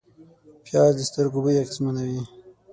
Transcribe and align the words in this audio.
پیاز 0.65 0.91
د 0.97 0.99
سترګو 1.09 1.39
بوی 1.43 1.55
اغېزمنوي 1.63 2.21